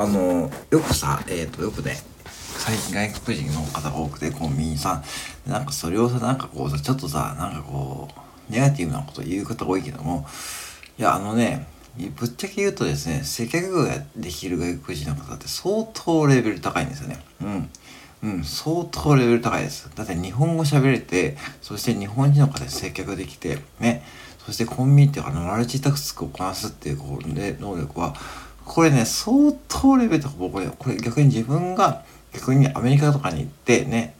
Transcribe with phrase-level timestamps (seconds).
[0.00, 5.02] あの、よくさ、えっ、ー、と、よくね、最近外国人の方が多くて、コンビニさ
[5.46, 8.08] ん、なんかそれをさ、なんかこうさ、ちょっとさ、なんかこ
[8.48, 10.26] う、ネガティブなこと言う方多いけども、
[10.98, 11.66] いや、あのね、
[12.16, 17.22] ぶっちゃけ言うとですね、接客ができる外国人の方って相当レベル高いんですよね。
[17.42, 17.70] うん。
[18.22, 19.90] うん、相当レベル高いです。
[19.94, 24.02] だって日本語喋れて、そして日本人の方で接客できて、ね、
[24.46, 28.14] そしてコンビニっていうか、マルチタスクをこなすっていうこう、ね、能力は、
[28.72, 30.32] これね、相当レベル高い。
[30.38, 34.14] 僕ね、これ逆に自分が逆にアメリカとかに行ってね、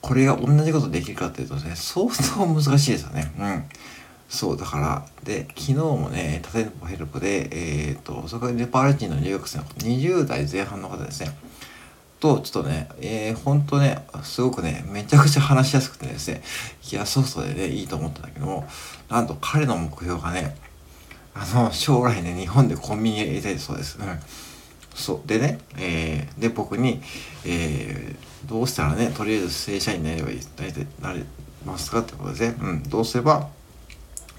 [0.00, 3.30] これが同じことできるかっていうとね、相当難しいですよね。
[3.38, 3.64] うん。
[4.30, 11.36] そう、だから、で、昨日もね、例えばヘルプで、えっ、ー、と、そこでネパール人の留学生の20代前半の方ですね。
[12.18, 16.42] と、ちょっとね、えー、ほんとね、すごくね、めちゃくちゃ話しやすくてですね、
[16.90, 18.66] いや、ソフトでね、いいと思ったんだけども、
[19.10, 20.56] なんと彼の目標がね、
[21.34, 23.98] あの、将来ね、日本でコンビニやりたいそうです。
[23.98, 24.18] うん。
[24.94, 25.28] そう。
[25.28, 27.00] でね、えー、で、僕に、
[27.46, 30.40] えー、どうしたらね、とりあえず正社員になればいい、
[31.00, 31.24] なれ
[31.64, 33.48] ますかってことで、ね、うん、どうすれば、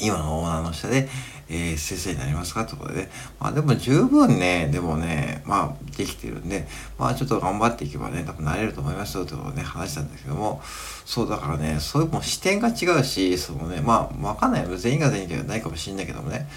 [0.00, 1.08] 今のオーナーの下で、
[1.52, 2.62] えー、先生になりますか？
[2.62, 10.62] ってことで、ね、まあでも十分ね、でもね、まあできてるんで、まあちょっと頑張っていけばね、多分なれると思いますよってことをね、話したんですけども、
[11.04, 14.76] そうだからね、そういうもう視点が違うし、そのね、まあわかんないよ。
[14.76, 16.48] 全員が全員ではないかもしれないけどもね、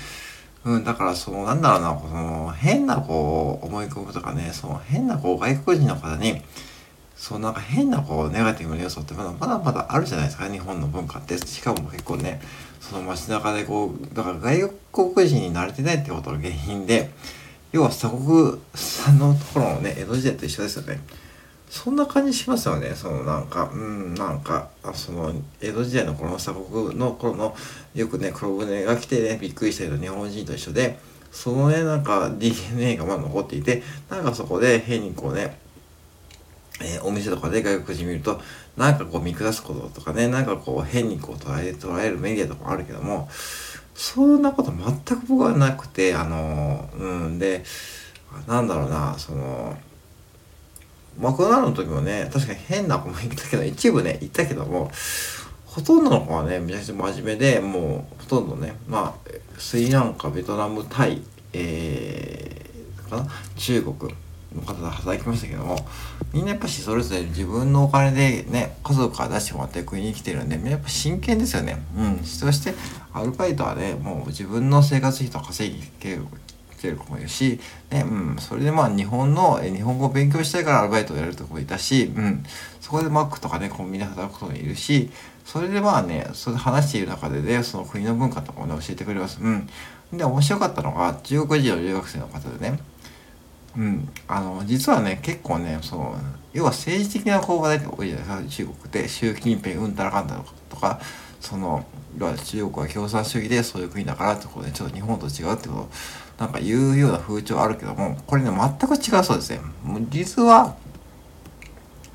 [0.64, 6.42] うん、だからその、なんだろうな、その、変なこう、思い込むとかね、その変なこう、外国人の方に、
[7.16, 10.50] そうなんか変なこうネガティブな要素ってまだまだまだあるじゃないですか。
[10.50, 11.38] 日本の文化って。
[11.38, 12.42] しかも結構ね
[12.82, 14.70] その街中でこうだから外
[15.14, 17.12] 国人に慣れてないってことが原因で
[17.72, 21.00] 要は鎖国さんのところのね江戸時代と一緒ですよね。
[21.70, 22.92] そんな感じしますよね。
[22.94, 27.56] そのなんかうんなんかその江戸時代のこの鎖国の頃の
[27.96, 31.00] よくね黒船が来てねびっくりしたけど日本人と一緒で
[31.32, 35.58] そのねなんか DNA がまだ残っていてなんかそこで変にこうね
[36.82, 38.42] えー、お店とかで外国人見ると、
[38.78, 43.30] なんかこう見下すこととかね、なんかこう変にこう捉え、捉えるメディアとかあるけども、
[43.96, 47.64] そんなこと全く僕はなくて、あの、うん、で、
[48.48, 49.78] なんだろうな、その、
[51.20, 54.92] マクドナルドの時もね、確かに変な子もいたけど、一部ね、いたけども、
[55.66, 61.22] ほとんどの子はね、めちゃくちゃ真面目で、もう、ほとんどね、まあ、スリランカ、ベトナム、タイ、
[61.54, 64.14] えー、かな、中国、
[64.56, 65.78] の方で働きましたけども
[66.34, 71.82] みんなやっぱしそれぞれ自分のお金でね家族から出してもらって国に来てるんでみんなやっぱ真剣ですよね。
[71.98, 72.24] うん。
[72.24, 72.74] そして
[73.14, 76.26] アルバイトはねもう自分の生活費と稼ぎてる
[76.84, 77.60] てる子もいるし、
[77.90, 82.44] ねうん、それでまあ日本の日本語を勉強したいからアルバイトをやるとこもいたし、うん、
[82.82, 85.10] そこでマックとかねコンビニで働くこともいるし
[85.46, 89.40] それでまあねそれで話している中でねその国の文化とかもね教えてくれます。
[89.42, 89.68] うん、
[90.12, 92.80] で面白かったのが中国人の留学生の方でね
[93.76, 96.16] うん、あの実はね結構ねその
[96.54, 101.00] 要は政治的なこう話題って多いじゃないですか中国で習近平うんたらかんたらとか。
[101.44, 101.86] その
[102.18, 105.90] 要は中国は共産主義でそういう国だからってことでちょっと日本と違うってこと。
[106.40, 109.60] なんか言うような風潮あるけどもこれね全く違うそうですね。
[109.84, 110.76] もう実は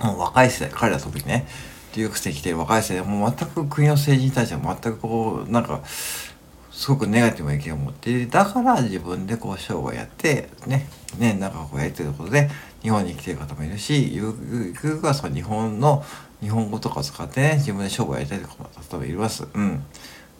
[0.00, 1.46] もう若い世代彼ら特にね
[1.94, 5.82] 留学生来てる若い世代もう全く国の政治に対しては全くこうなんか
[6.78, 8.30] すごくネガティブな意見を持っている。
[8.30, 10.86] だから自分でこう商売やってね
[11.18, 12.48] ねなんかこうやってることで
[12.82, 16.04] 日本に来てる方もいるしゆくゆくはその日本の
[16.40, 19.48] 日本語とかを使ってね自分で商売やりたいとか例えばいます。
[19.52, 19.84] うん。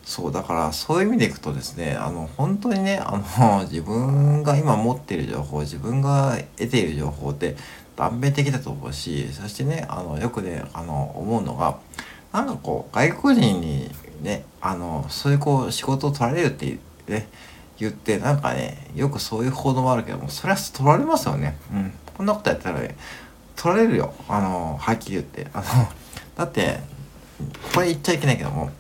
[0.05, 7.57] そうだからそういう意味でいくとですねあの本当にねあの自分が今持っている情報自分が得ている情報って
[7.97, 11.81] 断片的だと思うしそしてねあのよくねあの思うのが
[12.33, 13.91] なんかこう外国人に
[14.21, 17.29] ねあのそういうこう仕事を取られるってね
[17.79, 21.57] 言ってなんかねよくそういう報道もあるけどもそれは取られますよね。
[21.73, 21.93] うん。
[22.17, 22.97] こんなことやったらね
[23.57, 24.13] 取られるよ。
[24.29, 25.47] あのはっきり言って。
[25.53, 25.65] あの
[26.37, 26.81] だって
[27.75, 28.71] これ言っちゃいけないけども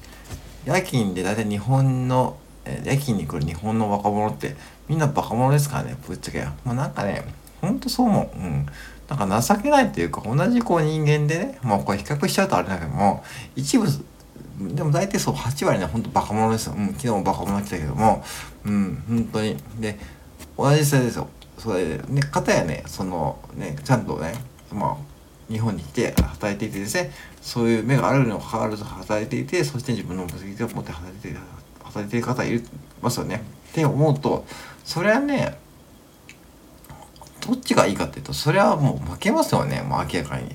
[0.64, 2.36] 夜勤で大体日本の
[2.84, 4.56] 夜勤に来る日本の若者って
[4.88, 6.44] みんなバカ者ですからねぶっちゃけ。
[6.64, 7.24] もうなんかね
[7.60, 8.38] ほんとそう思う。
[8.38, 8.66] うん。
[9.08, 13.24] なんか情けないっていうか同じこう人間でねもうこれ比較しちゃうとあれだけども
[13.56, 13.86] 一部
[14.60, 18.24] でも大体そう8割ねほんとバカ者ですよ、うん、昨日もバカ者来たけども。
[18.64, 19.56] うん本当に。
[19.80, 19.98] で
[20.56, 21.28] 同じ世代ですよ。
[21.58, 24.34] それでね方やねそのねちゃんとね
[24.72, 24.96] まあ
[25.50, 27.12] 日本に来て働いていてですね。
[27.40, 31.36] そういう目があるにもかかわらず働いていてそして自分の目的を持って働いて
[31.82, 32.62] 働いている方い
[33.00, 33.42] ますよね。
[33.70, 34.44] って思うと
[34.84, 35.58] それはね
[37.46, 39.82] どっちがいいかっていうとそれはもう負けますよね。
[39.82, 40.54] もう明らかに。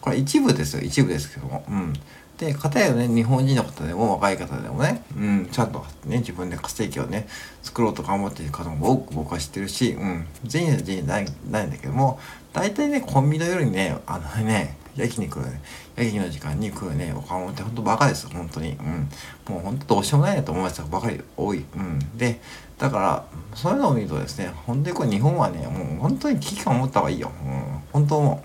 [0.00, 0.82] これ一部ですよ。
[0.82, 1.64] 一部ですけども。
[1.68, 1.92] うん。
[2.42, 7.28] で片やね日本人の方でも若い方でもね、うん、ちゃんとね、自分で稼ぎをね、
[7.62, 12.18] 作ろうと頑張っている方も多く僕は知ってるし、うん、全員全員ないないんだけども、
[12.52, 15.60] 大体ね、コンビニの夜にね、あのね、焼肉ね、
[15.94, 18.72] 焼肉の時間に食うね、若者って本当バカです、本当に。
[18.72, 19.08] うん。
[19.48, 21.64] もう本当どうしようもないなと思いますばかり多い。
[21.76, 22.18] うん。
[22.18, 22.40] で、
[22.76, 23.24] だから、
[23.54, 27.30] そういうのを見るとですね、本当にこれ日本はね、もう本当に危機感を持った方がいいよ。
[27.44, 27.82] うん。
[27.92, 28.42] 本当思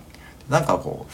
[0.49, 0.51] う。
[0.51, 1.11] なんかこう、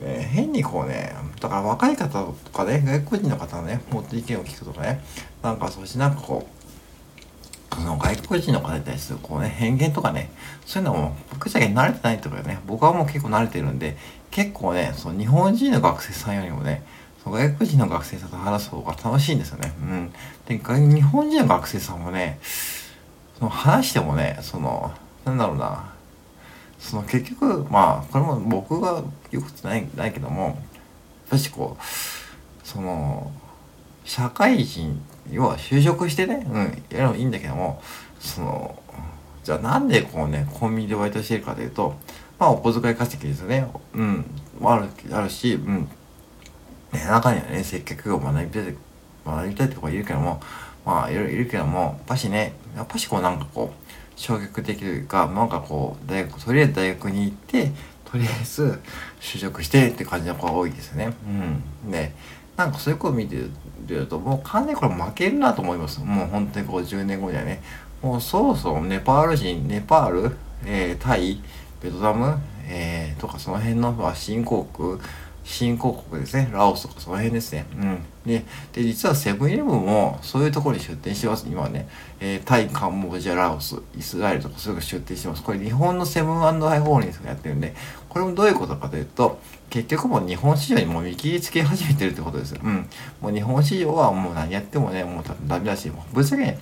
[0.00, 5.04] ね、変にこうね、だから若い方とかね、外国人の方のね、もっと意見を聞くとかね、
[5.42, 10.30] なんかそしてなんかこう、その外国人の方に対するこうね、偏見とかね、
[10.64, 13.96] そういうのも僕じゃ慣れてないってことかね、僕はもう結構慣れてるんで、
[14.30, 16.82] 結構ね、その日本人の学生さんよりもね、
[17.22, 19.72] その外国人の学生さんと話す方が楽しいんですよね。
[19.80, 20.12] うん。
[20.46, 22.38] で、日本人の学生さんもね、
[23.38, 24.92] その話してもね、その、
[25.24, 25.92] なんだろうな、
[26.80, 30.54] その結局、まあ、これも僕が言うことないないけども、やっ
[31.30, 33.30] ぱしこう、その、
[34.04, 35.00] 社会人
[35.30, 37.80] 要は就職してね、うん、やればいいんだけども、
[38.18, 38.82] その、
[39.44, 41.94] じゃあなんでこうね、コンビニでバイトしてるかというと、
[42.38, 43.66] まあお小遣い稼ぎですよね。
[43.94, 44.24] うん、
[44.62, 45.88] ある、あるし、うん。
[46.92, 48.74] ね、中にはね、接客を学びたい、
[49.24, 50.40] 学びたいって子がいるけども、
[50.84, 57.72] まあいろいろいるけども、やっぱしね、やっぱしこうなんかこう、衝撃的というか、なんかこう、大学、とりあえず大学に行って、
[58.04, 58.78] とりあえず
[59.18, 61.14] 就職してって感じの子が多いですよね。
[61.86, 61.90] うん。
[61.90, 62.12] で、
[62.54, 63.36] なんかそういう子を見て
[63.86, 66.00] ると、もう完全にこれ負けるなと思います。
[66.00, 67.62] もう本当にこう10年後にはね。
[68.02, 70.36] もうそろそろネパール人、ネパール、
[70.66, 71.40] えー、タイ、
[71.82, 72.38] ベトナム、
[72.68, 74.98] えー、とかその辺の新興国、
[75.44, 76.50] 新興国ですね。
[76.52, 77.66] ラオスとかその辺ですね。
[77.76, 78.02] うん。
[78.26, 81.46] で、で実はセブンイレブンもそういうところに出店してます。
[81.48, 81.88] 今はね。
[82.20, 85.42] えー、タイ、カンボジア、ラオス、イスラエルとかそういうとこ出店してます。
[85.42, 87.74] これ日本のセブンアイ・ホールディングスがやってるんで、
[88.08, 89.40] これもどういうことかというと、
[89.70, 92.60] 結局もう日本市場にもう見切りつけ始めてるってことですよ。
[92.62, 92.88] うん。
[93.20, 96.58] もう日本市場はもう何やってもね、もうダメだし、もうぶっちゃけ、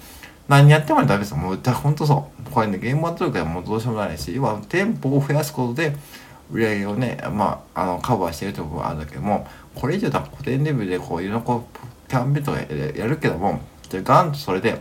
[0.46, 1.36] 何やってもダメですよ。
[1.36, 2.50] もう、ほんとそう。
[2.50, 5.94] これね、現場というかもうどうしようもないし、要は店舗を増やすことで、
[6.50, 14.80] 売り上げをね、まあ、あの、カバーしてるところがあるんだけども、これ以上だ古典レベルでこう、いろんなこう、キャンペーンとかやるけども、じゃガンとそれで、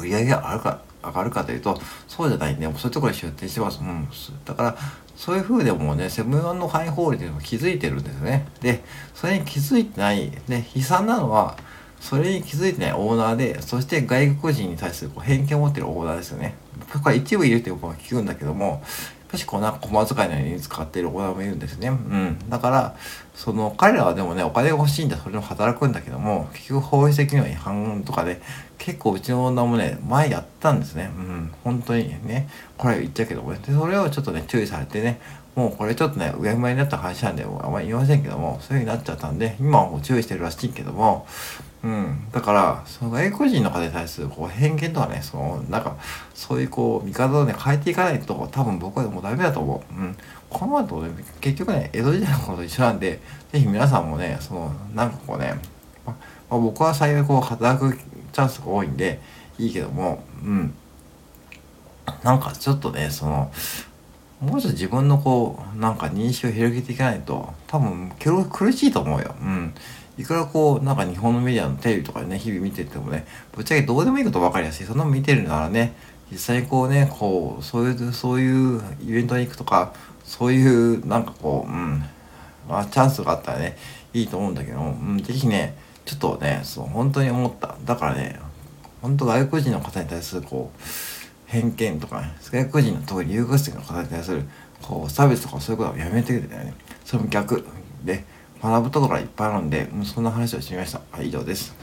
[0.00, 3.80] 売り上げが上がるか、上がるかというと、そうじゃないんで、そういうところに出店してます。
[3.80, 4.08] うん。
[4.44, 4.76] だから、
[5.16, 8.46] そういう風でもね、セブンのハイホールでも気づいてるんですね。
[8.60, 8.82] で、
[9.14, 11.56] それに気づいてない、ね、悲惨なのは、
[12.00, 16.54] それに気づいてないオーナーで、そして外国人に対するこう偏見を持ってるオーナーですよね。
[17.02, 18.82] これ一部いるって僕は聞くんだけども、
[19.32, 21.88] 確かなんか小遣いのように使っているオーナーもいるんですね。
[21.88, 22.50] うん。
[22.50, 22.96] だから、
[23.34, 28.42] その彼らはでもね、お金が欲しいんだ、それも働くんだけども、結局法律的には違反とかで、
[28.76, 31.10] 結構うちの女もね、前やったんですね。
[31.16, 31.52] うん。
[31.64, 32.46] 本当にね。
[32.76, 33.58] これ言っちゃうけどもね。
[33.66, 35.18] で、それをちょっとね、注意されてね、
[35.54, 41.26] もうこれちょっとね、上前になった話なんで、あんまり言いませんけども、そういう風になっちゃったんで、今はもう注意してるらしいけども、
[41.84, 42.28] うん。
[42.30, 45.96] だから、その外国人の方に対するこう偏見とかね、その、なんか、
[46.34, 49.94] そういうこう、見方をね、変えていかないと、多分僕はもうダメだと思う。
[49.94, 50.16] うん。
[50.48, 53.20] この後ね、結局ね、江戸時代のこと一緒なんで、
[53.52, 55.54] ぜひ皆さんもね、その、なんかこうね、
[56.06, 56.14] ま
[56.50, 59.20] まあ、僕は幸いこう、働くチャンスが多いんで、
[59.58, 60.74] いいけども、うん。
[62.22, 63.50] なんかちょっとね、その、
[64.40, 69.34] もうちょっと自分のこう、なんか認識を広げていかないと、多分、苦しいと思うよ。
[69.40, 69.74] うん。
[70.18, 75.94] いくらこう、なんか日本のメディアのテレビとかね、日々見ててもね、ぶっちゃけどうでもいいことばかりだし、そんなの見てるならね、
[76.30, 79.92] 実際こうね、こう、そういう、そういうイベントに行くとか、
[80.24, 82.04] そういう、なんかこう、うん、
[82.68, 83.76] まあ、チャンスがあったらね、
[84.14, 87.76] いいと思うんだけど、うん、ぜひね、ちょっとね、そう、本当に思った。
[87.84, 88.38] だからね、
[89.00, 90.80] 本当外国人の方に対する、こう、
[91.46, 94.44] 偏見とかね、外国人の特に留学生の方に対する、
[94.80, 96.74] こう、差別とかそういうことはやめてくれたよね。
[97.04, 97.64] それも逆
[98.04, 98.24] で、
[98.62, 101.00] 学ぶところがいっぱいあるんで、そんな話をしてみました。
[101.10, 101.74] はい、以上です。